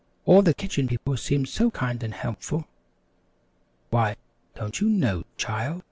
[0.25, 2.65] "All the Kitchen People seem so kind and helpful."
[3.91, 4.15] "Why,
[4.55, 5.79] don't you know, child?"